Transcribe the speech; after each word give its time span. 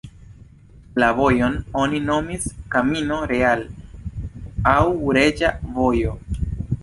La 1.01 1.09
vojon 1.19 1.57
oni 1.81 1.99
nomis 2.05 2.47
"Camino 2.75 3.19
Real" 3.33 3.61
aŭ 4.75 4.79
Reĝa 5.19 5.53
Vojo. 5.77 6.17